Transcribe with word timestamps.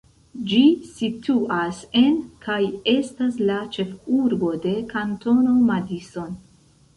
Ĝi 0.51 0.59
situas 0.93 1.81
en, 2.01 2.15
kaj 2.45 2.57
estas 2.95 3.37
la 3.51 3.59
ĉefurbo 3.77 4.51
de, 4.65 4.73
Kantono 4.95 5.55
Madison. 5.69 6.35